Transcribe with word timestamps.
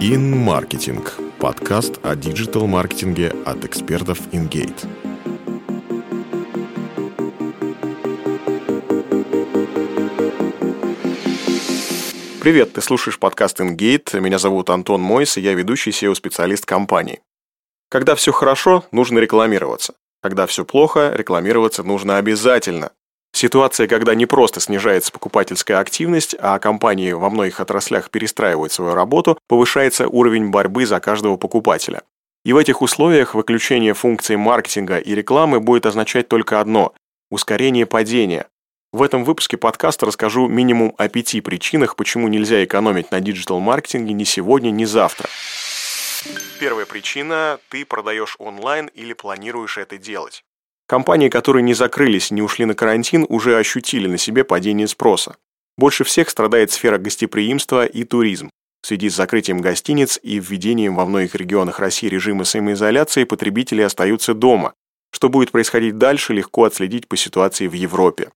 InMarketing– 0.00 1.04
подкаст 1.40 1.98
о 2.04 2.14
диджитал-маркетинге 2.14 3.34
от 3.44 3.64
экспертов 3.64 4.20
InGate. 4.28 4.86
Привет, 12.40 12.74
ты 12.74 12.80
слушаешь 12.80 13.18
подкаст 13.18 13.58
InGate. 13.58 14.20
Меня 14.20 14.38
зовут 14.38 14.70
Антон 14.70 15.00
Мойс, 15.00 15.36
и 15.36 15.40
я 15.40 15.54
ведущий 15.54 15.90
SEO-специалист 15.90 16.64
компании. 16.64 17.20
Когда 17.88 18.14
все 18.14 18.30
хорошо, 18.30 18.84
нужно 18.92 19.18
рекламироваться. 19.18 19.94
Когда 20.22 20.46
все 20.46 20.64
плохо, 20.64 21.12
рекламироваться 21.12 21.82
нужно 21.82 22.18
обязательно. 22.18 22.92
Ситуация, 23.32 23.86
когда 23.86 24.14
не 24.14 24.26
просто 24.26 24.60
снижается 24.60 25.12
покупательская 25.12 25.78
активность, 25.78 26.34
а 26.38 26.58
компании 26.58 27.12
во 27.12 27.30
многих 27.30 27.60
отраслях 27.60 28.10
перестраивают 28.10 28.72
свою 28.72 28.94
работу, 28.94 29.38
повышается 29.46 30.08
уровень 30.08 30.50
борьбы 30.50 30.86
за 30.86 30.98
каждого 31.00 31.36
покупателя. 31.36 32.02
И 32.44 32.52
в 32.52 32.56
этих 32.56 32.82
условиях 32.82 33.34
выключение 33.34 33.94
функций 33.94 34.36
маркетинга 34.36 34.98
и 34.98 35.14
рекламы 35.14 35.60
будет 35.60 35.86
означать 35.86 36.28
только 36.28 36.60
одно– 36.60 36.94
ускорение 37.30 37.86
падения. 37.86 38.46
В 38.90 39.02
этом 39.02 39.24
выпуске 39.24 39.58
подкаста 39.58 40.06
расскажу 40.06 40.48
минимум 40.48 40.94
о 40.96 41.08
пяти 41.08 41.42
причинах, 41.42 41.94
почему 41.94 42.26
нельзя 42.28 42.64
экономить 42.64 43.10
на 43.10 43.20
диджитал-маркетинге 43.20 44.14
ни 44.14 44.24
сегодня, 44.24 44.70
ни 44.70 44.86
завтра. 44.86 45.28
Первая 46.58 46.86
причина– 46.86 47.60
ты 47.68 47.84
продаешь 47.84 48.36
онлайн 48.38 48.86
или 48.94 49.12
планируешь 49.12 49.76
это 49.76 49.98
делать. 49.98 50.42
Компании, 50.88 51.28
которые 51.28 51.62
не 51.62 51.74
закрылись 51.74 52.30
не 52.30 52.40
ушли 52.40 52.64
на 52.64 52.74
карантин, 52.74 53.26
уже 53.28 53.58
ощутили 53.58 54.08
на 54.08 54.16
себе 54.16 54.42
падение 54.42 54.88
спроса. 54.88 55.36
Больше 55.76 56.02
всех 56.02 56.30
страдает 56.30 56.70
сфера 56.70 56.96
гостеприимства 56.96 57.84
и 57.84 58.04
туризм. 58.04 58.48
В 58.80 58.86
связи 58.86 59.10
с 59.10 59.14
закрытием 59.14 59.60
гостиниц 59.60 60.18
и 60.22 60.38
введением 60.38 60.96
во 60.96 61.04
многих 61.04 61.34
регионах 61.34 61.78
России 61.78 62.08
режима 62.08 62.44
самоизоляции 62.44 63.24
потребители 63.24 63.82
остаются 63.82 64.32
дома. 64.32 64.72
Что 65.12 65.28
будет 65.28 65.50
происходить 65.50 65.98
дальше, 65.98 66.32
легко 66.32 66.64
отследить 66.64 67.06
по 67.06 67.18
ситуации 67.18 67.66
в 67.66 67.74
Европе. 67.74 68.30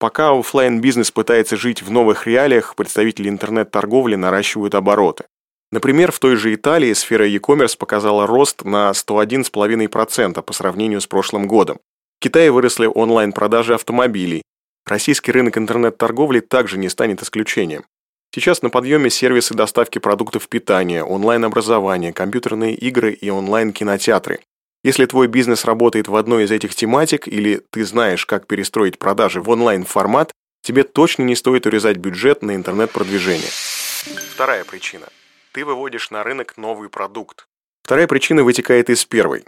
Пока 0.00 0.36
офлайн 0.36 0.80
бизнес 0.80 1.12
пытается 1.12 1.56
жить 1.56 1.80
в 1.82 1.92
новых 1.92 2.26
реалиях, 2.26 2.74
представители 2.74 3.28
интернет-торговли 3.28 4.16
наращивают 4.16 4.74
обороты. 4.74 5.26
Например, 5.74 6.12
в 6.12 6.20
той 6.20 6.36
же 6.36 6.54
Италии 6.54 6.92
сфера 6.92 7.26
e-commerce 7.26 7.76
показала 7.76 8.28
рост 8.28 8.64
на 8.64 8.92
101,5% 8.92 10.40
по 10.40 10.52
сравнению 10.52 11.00
с 11.00 11.08
прошлым 11.08 11.48
годом. 11.48 11.80
В 12.20 12.22
Китае 12.22 12.52
выросли 12.52 12.86
онлайн-продажи 12.86 13.74
автомобилей. 13.74 14.42
Российский 14.86 15.32
рынок 15.32 15.58
интернет-торговли 15.58 16.38
также 16.38 16.78
не 16.78 16.88
станет 16.88 17.22
исключением. 17.22 17.86
Сейчас 18.32 18.62
на 18.62 18.70
подъеме 18.70 19.10
сервисы 19.10 19.52
доставки 19.54 19.98
продуктов 19.98 20.46
питания, 20.48 21.02
онлайн-образование, 21.02 22.12
компьютерные 22.12 22.76
игры 22.76 23.12
и 23.12 23.28
онлайн-кинотеатры. 23.30 24.44
Если 24.84 25.06
твой 25.06 25.26
бизнес 25.26 25.64
работает 25.64 26.06
в 26.06 26.14
одной 26.14 26.44
из 26.44 26.52
этих 26.52 26.76
тематик 26.76 27.26
или 27.26 27.60
ты 27.70 27.84
знаешь, 27.84 28.26
как 28.26 28.46
перестроить 28.46 29.00
продажи 29.00 29.42
в 29.42 29.50
онлайн-формат, 29.50 30.30
тебе 30.62 30.84
точно 30.84 31.24
не 31.24 31.34
стоит 31.34 31.66
урезать 31.66 31.96
бюджет 31.96 32.42
на 32.42 32.54
интернет-продвижение. 32.54 33.50
Вторая 34.36 34.62
причина– 34.62 35.06
ты 35.54 35.64
выводишь 35.64 36.10
на 36.10 36.24
рынок 36.24 36.56
новый 36.56 36.88
продукт. 36.88 37.46
Вторая 37.84 38.08
причина 38.08 38.42
вытекает 38.42 38.90
из 38.90 39.04
первой. 39.04 39.44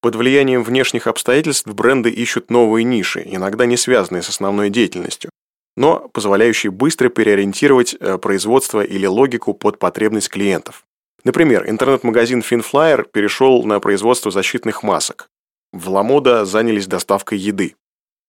Под 0.00 0.14
влиянием 0.14 0.62
внешних 0.62 1.08
обстоятельств 1.08 1.66
бренды 1.66 2.10
ищут 2.10 2.50
новые 2.50 2.84
ниши, 2.84 3.22
иногда 3.26 3.66
не 3.66 3.76
связанные 3.76 4.22
с 4.22 4.28
основной 4.28 4.70
деятельностью, 4.70 5.30
но 5.76 6.08
позволяющие 6.10 6.70
быстро 6.70 7.08
переориентировать 7.08 7.96
э, 7.98 8.18
производство 8.18 8.82
или 8.82 9.06
логику 9.06 9.52
под 9.52 9.80
потребность 9.80 10.28
клиентов. 10.28 10.84
Например, 11.24 11.68
интернет-магазин 11.68 12.40
FinFlyer 12.48 13.08
перешел 13.10 13.64
на 13.64 13.80
производство 13.80 14.30
защитных 14.30 14.84
масок. 14.84 15.28
В 15.72 15.88
Ламода 15.88 16.44
занялись 16.44 16.86
доставкой 16.86 17.38
еды. 17.38 17.74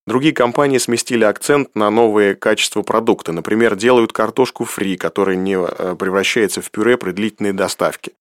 Другие 0.07 0.33
компании 0.33 0.77
сместили 0.79 1.23
акцент 1.23 1.75
на 1.75 1.89
новые 1.89 2.35
качества 2.35 2.81
продукта. 2.81 3.31
Например, 3.31 3.75
делают 3.75 4.11
картошку 4.11 4.65
фри, 4.65 4.97
которая 4.97 5.35
не 5.35 5.55
э, 5.55 5.95
превращается 5.95 6.61
в 6.61 6.71
пюре 6.71 6.97
при 6.97 7.11
длительной 7.11 7.53
доставке. 7.53 8.13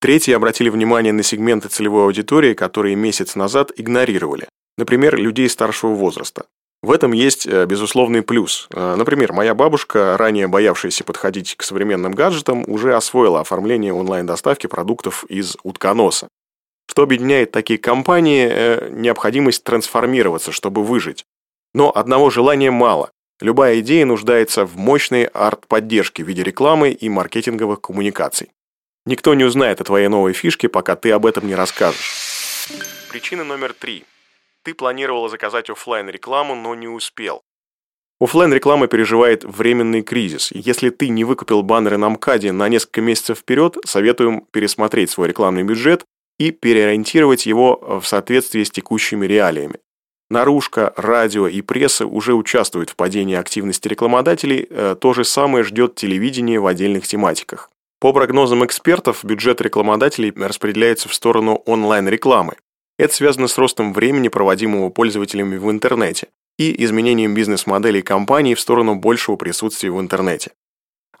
Третьи 0.00 0.32
обратили 0.32 0.68
внимание 0.68 1.12
на 1.12 1.22
сегменты 1.22 1.68
целевой 1.68 2.04
аудитории, 2.04 2.54
которые 2.54 2.96
месяц 2.96 3.34
назад 3.36 3.72
игнорировали. 3.76 4.48
Например, 4.76 5.16
людей 5.16 5.48
старшего 5.48 5.94
возраста. 5.94 6.44
В 6.82 6.90
этом 6.90 7.12
есть 7.12 7.46
э, 7.46 7.64
безусловный 7.66 8.22
плюс. 8.22 8.66
Э, 8.70 8.96
например, 8.96 9.32
моя 9.32 9.54
бабушка, 9.54 10.16
ранее 10.18 10.48
боявшаяся 10.48 11.04
подходить 11.04 11.54
к 11.54 11.62
современным 11.62 12.12
гаджетам, 12.12 12.64
уже 12.66 12.96
освоила 12.96 13.40
оформление 13.40 13.92
онлайн-доставки 13.92 14.66
продуктов 14.66 15.24
из 15.28 15.56
утконоса. 15.62 16.28
Что 16.92 17.04
объединяет 17.04 17.52
такие 17.52 17.78
компании– 17.78 18.90
необходимость 18.90 19.64
трансформироваться, 19.64 20.52
чтобы 20.52 20.84
выжить. 20.84 21.24
Но 21.72 21.90
одного 21.90 22.28
желания 22.28 22.70
мало. 22.70 23.10
Любая 23.40 23.80
идея 23.80 24.04
нуждается 24.04 24.66
в 24.66 24.76
мощной 24.76 25.24
арт-поддержке 25.24 26.22
в 26.22 26.28
виде 26.28 26.42
рекламы 26.42 26.90
и 26.90 27.08
маркетинговых 27.08 27.80
коммуникаций. 27.80 28.50
Никто 29.06 29.32
не 29.32 29.44
узнает 29.44 29.80
о 29.80 29.84
твоей 29.84 30.08
новой 30.08 30.34
фишке, 30.34 30.68
пока 30.68 30.94
ты 30.94 31.12
об 31.12 31.24
этом 31.24 31.46
не 31.46 31.54
расскажешь. 31.54 32.68
Причина 33.08 33.42
номер 33.42 33.72
три. 33.72 34.04
Ты 34.62 34.74
планировала 34.74 35.30
заказать 35.30 35.70
офлайн 35.70 36.10
рекламу, 36.10 36.54
но 36.54 36.74
не 36.74 36.88
успел. 36.88 37.40
Оффлайн 38.20 38.52
реклама 38.52 38.86
переживает 38.86 39.44
временный 39.44 40.02
кризис. 40.02 40.50
Если 40.52 40.90
ты 40.90 41.08
не 41.08 41.24
выкупил 41.24 41.62
баннеры 41.62 41.96
на 41.96 42.10
МКАДе 42.10 42.52
на 42.52 42.68
несколько 42.68 43.00
месяцев 43.00 43.38
вперед, 43.38 43.78
советуем 43.86 44.46
пересмотреть 44.50 45.10
свой 45.10 45.28
рекламный 45.28 45.62
бюджет 45.62 46.04
и 46.42 46.50
переориентировать 46.50 47.46
его 47.46 48.00
в 48.02 48.04
соответствии 48.04 48.64
с 48.64 48.70
текущими 48.70 49.26
реалиями. 49.26 49.76
Наружка, 50.28 50.92
радио 50.96 51.46
и 51.46 51.60
пресса 51.60 52.04
уже 52.04 52.34
участвуют 52.34 52.90
в 52.90 52.96
падении 52.96 53.36
активности 53.36 53.86
рекламодателей, 53.86 54.66
э, 54.68 54.96
то 55.00 55.12
же 55.12 55.24
самое 55.24 55.62
ждет 55.62 55.94
телевидение 55.94 56.58
в 56.58 56.66
отдельных 56.66 57.06
тематиках. 57.06 57.70
По 58.00 58.12
прогнозам 58.12 58.64
экспертов, 58.64 59.24
бюджет 59.24 59.60
рекламодателей 59.60 60.32
распределяется 60.34 61.08
в 61.08 61.14
сторону 61.14 61.62
онлайн-рекламы. 61.66 62.54
Это 62.98 63.14
связано 63.14 63.46
с 63.46 63.56
ростом 63.56 63.92
времени, 63.92 64.26
проводимого 64.26 64.90
пользователями 64.90 65.56
в 65.56 65.70
интернете, 65.70 66.26
и 66.58 66.84
изменением 66.84 67.34
бизнес-моделей 67.34 68.02
компаний 68.02 68.56
в 68.56 68.60
сторону 68.60 68.96
большего 68.96 69.36
присутствия 69.36 69.92
в 69.92 70.00
интернете. 70.00 70.50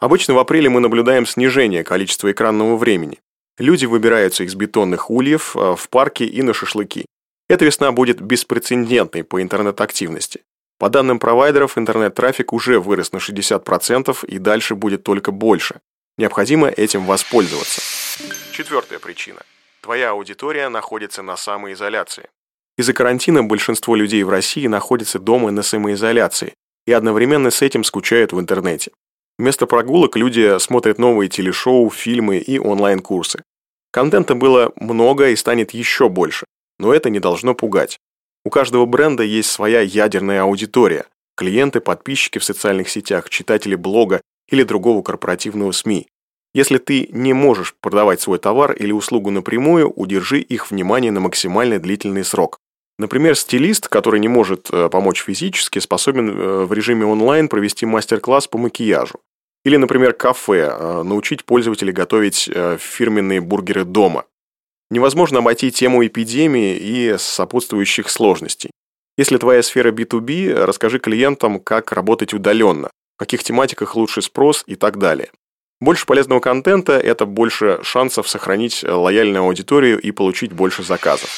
Обычно 0.00 0.34
в 0.34 0.38
апреле 0.38 0.68
мы 0.68 0.80
наблюдаем 0.80 1.26
снижение 1.26 1.84
количества 1.84 2.32
экранного 2.32 2.76
времени. 2.76 3.20
Люди 3.58 3.86
выбираются 3.86 4.44
из 4.44 4.54
бетонных 4.54 5.10
ульев 5.10 5.56
э, 5.56 5.74
в 5.76 5.88
парки 5.88 6.22
и 6.22 6.42
на 6.42 6.54
шашлыки. 6.54 7.06
Эта 7.48 7.64
весна 7.64 7.92
будет 7.92 8.20
беспрецедентной 8.20 9.24
по 9.24 9.42
интернет-активности. 9.42 10.42
По 10.78 10.88
данным 10.88 11.18
провайдеров, 11.18 11.76
интернет-трафик 11.76 12.52
уже 12.52 12.80
вырос 12.80 13.12
на 13.12 13.18
60% 13.18 14.26
и 14.26 14.38
дальше 14.38 14.74
будет 14.74 15.02
только 15.02 15.30
больше. 15.30 15.80
Необходимо 16.18 16.68
этим 16.68 17.04
воспользоваться. 17.04 17.80
Четвертая 18.52 18.98
причина. 18.98 19.42
Твоя 19.80 20.10
аудитория 20.10 20.68
находится 20.68 21.22
на 21.22 21.36
самоизоляции. 21.36 22.28
Из-за 22.78 22.94
карантина 22.94 23.42
большинство 23.44 23.94
людей 23.94 24.22
в 24.22 24.30
России 24.30 24.66
находятся 24.66 25.18
дома 25.18 25.50
на 25.50 25.62
самоизоляции 25.62 26.54
и 26.86 26.92
одновременно 26.92 27.50
с 27.50 27.62
этим 27.62 27.84
скучают 27.84 28.32
в 28.32 28.40
интернете. 28.40 28.92
Вместо 29.42 29.66
прогулок 29.66 30.16
люди 30.16 30.58
смотрят 30.60 30.98
новые 30.98 31.28
телешоу, 31.28 31.90
фильмы 31.90 32.38
и 32.38 32.58
онлайн-курсы. 32.60 33.42
Контента 33.90 34.34
было 34.36 34.72
много 34.76 35.30
и 35.30 35.36
станет 35.36 35.72
еще 35.72 36.08
больше 36.08 36.46
но 36.82 36.92
это 36.92 37.10
не 37.10 37.20
должно 37.20 37.54
пугать. 37.54 38.00
У 38.44 38.50
каждого 38.50 38.86
бренда 38.86 39.22
есть 39.22 39.50
своя 39.50 39.80
ядерная 39.80 40.42
аудитория– 40.42 41.06
клиенты, 41.36 41.80
подписчики 41.80 42.38
в 42.38 42.44
социальных 42.44 42.88
сетях, 42.88 43.30
читатели 43.30 43.76
блога 43.76 44.20
или 44.50 44.64
другого 44.64 45.02
корпоративного 45.02 45.70
СМИ. 45.70 46.08
Если 46.54 46.78
ты 46.78 47.08
не 47.12 47.34
можешь 47.34 47.74
продавать 47.80 48.20
свой 48.20 48.40
товар 48.40 48.72
или 48.72 48.90
услугу 48.90 49.30
напрямую, 49.30 49.90
удержи 49.90 50.40
их 50.40 50.72
внимание 50.72 51.12
на 51.12 51.20
максимально 51.20 51.78
длительный 51.78 52.24
срок. 52.24 52.58
Например, 52.98 53.36
стилист, 53.36 53.88
который 53.88 54.18
не 54.18 54.28
может 54.28 54.68
э, 54.70 54.88
помочь 54.90 55.22
физически, 55.22 55.78
способен 55.78 56.30
э, 56.30 56.64
в 56.64 56.72
режиме 56.72 57.06
онлайн 57.06 57.48
провести 57.48 57.86
мастер-класс 57.86 58.48
по 58.48 58.58
макияжу. 58.58 59.20
Или, 59.64 59.76
например, 59.76 60.12
кафе, 60.12 60.68
э, 60.70 61.02
научить 61.02 61.44
пользователей 61.44 61.92
готовить 61.92 62.50
фирменные 62.78 63.40
бургеры 63.40 63.84
дома. 63.84 64.24
Невозможно 64.90 65.38
обойти 65.38 65.70
тему 65.70 66.06
эпидемии 66.06 66.76
и 66.76 67.16
сопутствующих 67.16 68.10
сложностей. 68.10 68.70
Если 69.16 69.36
твоя 69.38 69.62
сфера 69.62 69.92
B2B, 69.92 70.52
расскажи 70.64 70.98
клиентам, 70.98 71.60
как 71.60 71.92
работать 71.92 72.34
удаленно, 72.34 72.90
в 73.16 73.18
каких 73.18 73.42
тематиках 73.42 73.94
лучше 73.96 74.22
спрос 74.22 74.64
и 74.66 74.74
так 74.74 74.98
далее. 74.98 75.30
Больше 75.80 76.06
полезного 76.06 76.40
контента– 76.40 76.92
это 77.04 77.26
больше 77.26 77.80
шансов 77.82 78.28
сохранить 78.28 78.84
лояльную 78.84 79.42
аудиторию 79.42 80.00
и 80.00 80.12
получить 80.12 80.52
больше 80.52 80.82
заказов. 80.82 81.30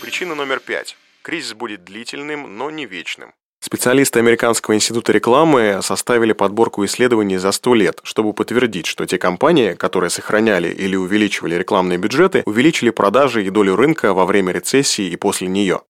Причина 0.00 0.34
номер 0.34 0.60
пять. 0.60 0.96
Кризис 1.22 1.54
будет 1.54 1.84
длительным, 1.84 2.58
но 2.58 2.70
не 2.70 2.86
вечным. 2.86 3.32
Специалисты 3.60 4.20
Американского 4.20 4.74
института 4.74 5.12
рекламы 5.12 5.80
составили 5.82 6.32
подборку 6.32 6.84
исследований 6.84 7.36
за 7.36 7.50
100 7.50 7.74
лет, 7.74 8.00
чтобы 8.04 8.32
подтвердить, 8.32 8.86
что 8.86 9.06
те 9.06 9.18
компании, 9.18 9.74
которые 9.74 10.10
сохраняли 10.10 10.68
или 10.68 10.94
увеличивали 10.94 11.56
рекламные 11.56 11.98
бюджеты, 11.98 12.42
увеличили 12.46 12.90
продажи 12.90 13.44
и 13.44 13.50
долю 13.50 13.74
рынка 13.74 14.14
во 14.14 14.24
время 14.24 14.52
рецессии 14.52 15.10
и 15.10 15.16
после 15.16 15.48
нее. 15.48 15.80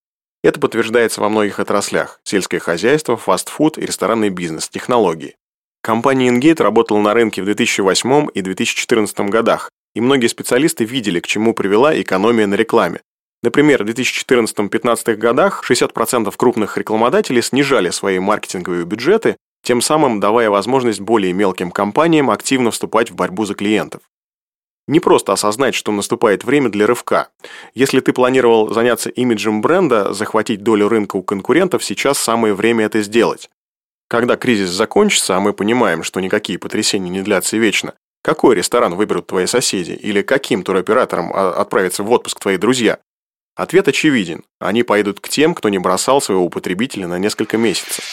Это 0.43 0.59
подтверждается 0.59 1.21
во 1.21 1.29
многих 1.29 1.61
отраслях– 1.61 2.21
сельское 2.25 2.61
хозяйство, 2.61 3.17
фастфуд 3.17 3.79
и 3.79 3.85
ресторанный 3.85 4.31
бизнес, 4.31 4.69
технологии. 4.69 5.37
Компания 5.83 6.31
Ingate 6.31 6.63
работала 6.63 7.01
на 7.01 7.15
рынке 7.15 7.43
в 7.43 7.45
2008 7.45 8.29
и 8.33 8.41
2014 8.41 9.19
годах, 9.29 9.71
и 9.95 10.01
многие 10.01 10.29
специалисты 10.29 10.85
видели, 10.85 11.21
к 11.21 11.27
чему 11.27 11.53
привела 11.53 12.01
экономия 12.01 12.47
на 12.47 12.55
рекламе, 12.55 13.01
Например, 13.43 13.85
в 13.85 13.87
2014-2015 13.87 15.15
годах 15.17 15.63
60% 15.69 16.33
крупных 16.37 16.79
рекламодателей 16.79 17.43
снижали 17.43 17.91
свои 17.91 18.19
маркетинговые 18.19 18.85
бюджеты, 18.85 19.37
тем 19.63 19.81
самым 19.81 20.21
давая 20.21 20.49
возможность 20.49 21.01
более 21.01 21.33
мелким 21.33 21.71
компаниям 21.71 22.31
активно 22.31 22.71
вступать 22.71 23.11
в 23.11 23.15
борьбу 23.15 23.45
за 23.45 23.55
клиентов. 23.55 24.03
Не 24.89 25.01
просто 25.01 25.33
осознать, 25.33 25.75
что 25.75 25.91
наступает 25.91 26.45
время 26.45 26.71
для 26.71 26.87
рывка. 26.87 27.29
Если 27.75 27.99
ты 28.01 28.13
планировал 28.13 28.73
заняться 28.73 29.11
имиджем 29.11 29.61
бренда, 29.61 30.13
захватить 30.13 30.63
долю 30.63 30.89
рынка 30.89 31.17
у 31.17 31.25
конкурентов, 31.25 31.83
сейчас 31.83 32.19
самое 32.19 32.55
время 32.55 32.85
это 32.85 33.03
сделать. 33.03 33.51
Когда 34.09 34.37
кризис 34.37 34.71
закончится, 34.71 35.37
а 35.37 35.41
мы 35.41 35.53
понимаем, 35.53 36.05
что 36.05 36.21
никакие 36.21 36.61
потрясения 36.61 37.11
не 37.11 37.23
длятся 37.23 37.57
вечно, 37.57 37.95
какой 38.23 38.55
ресторан 38.55 38.95
выберут 38.95 39.27
твои 39.27 39.47
соседи 39.47 39.93
или 39.93 40.23
каким 40.23 40.63
туроператором 40.63 41.33
а, 41.33 41.51
отправятся 41.61 42.05
в 42.05 42.11
отпуск 42.13 42.39
твои 42.39 42.57
друзья? 42.57 42.99
Ответ 43.57 43.89
очевиден. 43.89 44.45
Они 44.61 44.83
пойдут 44.83 45.21
к 45.21 45.31
тем, 45.31 45.55
кто 45.55 45.71
не 45.71 45.79
бросал 45.79 46.21
своего 46.21 46.49
потребителя 46.51 47.09
на 47.09 47.19
несколько 47.19 47.57
месяцев. 47.57 48.05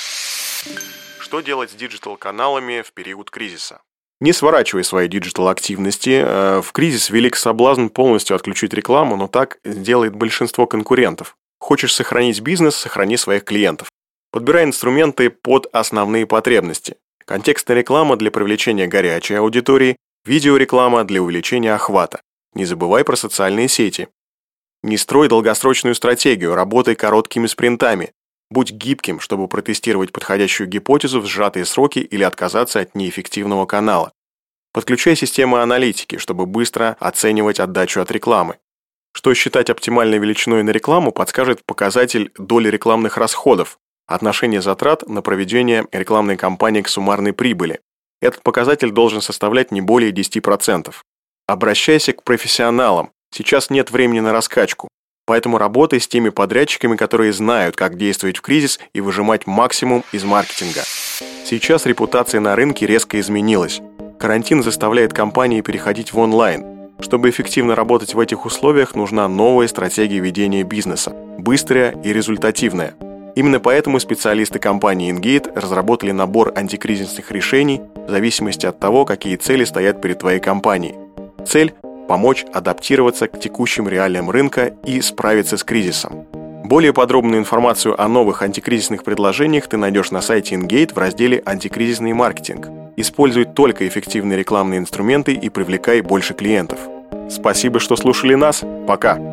Что 1.19 1.41
делать 1.41 1.71
с 1.71 1.73
digital-каналами 1.73 2.81
в 2.81 2.93
период 2.93 3.29
кризиса? 3.29 3.81
Не 4.21 4.31
сворачивай 4.31 4.85
свои 4.85 5.09
digital-активности. 5.09 6.23
Э, 6.25 6.61
в 6.61 6.71
кризис 6.71 7.09
велик 7.09 7.35
соблазн 7.35 7.87
полностью 7.87 8.37
отключить 8.37 8.73
рекламу, 8.73 9.17
но 9.17 9.27
так 9.27 9.57
делает 9.65 10.15
большинство 10.15 10.65
конкурентов. 10.65 11.35
Хочешь 11.59 11.93
сохранить 11.93 12.39
бизнес– 12.39 12.75
сохрани 12.77 13.17
своих 13.17 13.43
клиентов. 13.43 13.89
Подбирай 14.31 14.63
инструменты 14.63 15.29
под 15.29 15.67
основные 15.73 16.25
потребности. 16.25 16.95
Контекстная 17.25 17.77
реклама 17.77 18.15
для 18.15 18.31
привлечения 18.31 18.87
горячей 18.87 19.35
аудитории, 19.35 19.97
видеореклама 20.23 21.03
для 21.03 21.21
увеличения 21.21 21.73
охвата. 21.73 22.21
Не 22.53 22.63
забывай 22.63 23.03
про 23.03 23.17
социальные 23.17 23.67
сети. 23.67 24.07
Не 24.83 24.97
строй 24.97 25.29
долгосрочную 25.29 25.95
стратегию, 25.95 26.55
работай 26.55 26.95
короткими 26.95 27.47
спринтами. 27.47 28.11
Будь 28.51 28.71
гибким, 28.71 29.21
чтобы 29.21 29.47
протестировать 29.47 30.11
подходящую 30.11 30.67
гипотезу 30.67 31.21
в 31.21 31.25
сжатые 31.25 31.63
сроки 31.63 31.99
или 31.99 32.23
отказаться 32.23 32.81
от 32.81 32.93
неэффективного 32.93 33.65
канала. 33.65 34.11
Подключай 34.73 35.15
системы 35.15 35.61
аналитики, 35.61 36.17
чтобы 36.17 36.45
быстро 36.45 36.97
оценивать 36.99 37.61
отдачу 37.61 38.01
от 38.01 38.11
рекламы. 38.11 38.57
Что 39.13 39.33
считать 39.33 39.69
оптимальной 39.69 40.17
величиной 40.17 40.63
на 40.63 40.71
рекламу, 40.71 41.13
подскажет 41.13 41.63
показатель 41.65 42.31
доли 42.37 42.67
рекламных 42.67 43.17
расходов, 43.17 43.79
отношение 44.05 44.61
затрат 44.61 45.07
на 45.07 45.21
проведение 45.21 45.87
рекламной 45.93 46.35
кампании 46.35 46.81
к 46.81 46.89
суммарной 46.89 47.31
прибыли. 47.31 47.79
Этот 48.21 48.43
показатель 48.43 48.91
должен 48.91 49.21
составлять 49.21 49.71
не 49.71 49.79
более 49.79 50.11
10%. 50.11 50.93
Обращайся 51.47 52.11
к 52.11 52.23
профессионалам, 52.23 53.12
Сейчас 53.33 53.71
нет 53.71 53.89
времени 53.89 54.19
на 54.19 54.31
раскачку. 54.31 54.89
Поэтому 55.25 55.57
работай 55.57 55.99
с 55.99 56.07
теми 56.07 56.29
подрядчиками, 56.29 56.95
которые 56.95 57.33
знают, 57.33 57.75
как 57.75 57.97
действовать 57.97 58.37
в 58.37 58.41
кризис 58.41 58.79
и 58.93 59.01
выжимать 59.01 59.47
максимум 59.47 60.03
из 60.11 60.23
маркетинга. 60.23 60.81
Сейчас 61.43 61.87
репутация 61.87 62.41
на 62.41 62.55
рынке 62.55 62.85
резко 62.85 63.19
изменилась. 63.19 63.81
Карантин 64.19 64.61
заставляет 64.61 65.13
компании 65.13 65.61
переходить 65.61 66.13
в 66.13 66.19
онлайн. 66.19 66.91
Чтобы 66.99 67.29
эффективно 67.31 67.73
работать 67.73 68.13
в 68.13 68.19
этих 68.19 68.45
условиях, 68.45 68.93
нужна 68.93 69.27
новая 69.27 69.67
стратегия 69.67 70.19
ведения 70.19 70.63
бизнеса, 70.63 71.11
быстрая 71.39 71.99
и 72.03 72.13
результативная. 72.13 72.93
Именно 73.35 73.59
поэтому 73.59 73.99
специалисты 73.99 74.59
компании 74.59 75.11
Ingate 75.11 75.59
разработали 75.59 76.11
набор 76.11 76.53
антикризисных 76.55 77.31
решений 77.31 77.81
в 77.95 78.11
зависимости 78.11 78.67
от 78.67 78.79
того, 78.79 79.05
какие 79.05 79.37
цели 79.37 79.63
стоят 79.63 80.01
перед 80.01 80.19
твоей 80.19 80.39
компанией. 80.39 80.95
Цель 81.45 81.73
помочь 82.07 82.45
адаптироваться 82.53 83.27
к 83.27 83.39
текущим 83.39 83.87
реалиям 83.87 84.29
рынка 84.29 84.73
и 84.85 85.01
справиться 85.01 85.57
с 85.57 85.63
кризисом. 85.63 86.25
Более 86.63 86.93
подробную 86.93 87.39
информацию 87.39 88.01
о 88.01 88.07
новых 88.07 88.41
антикризисных 88.41 89.03
предложениях 89.03 89.67
ты 89.67 89.77
найдешь 89.77 90.11
на 90.11 90.21
сайте 90.21 90.55
InGate 90.55 90.93
в 90.93 90.97
разделе 90.97 91.43
«Антикризисный 91.45 92.13
маркетинг». 92.13 92.69
Используй 92.95 93.45
только 93.45 93.87
эффективные 93.87 94.37
рекламные 94.37 94.79
инструменты 94.79 95.33
и 95.33 95.49
привлекай 95.49 96.01
больше 96.01 96.33
клиентов. 96.33 96.79
Спасибо, 97.29 97.79
что 97.79 97.95
слушали 97.95 98.35
нас. 98.35 98.63
Пока! 98.87 99.32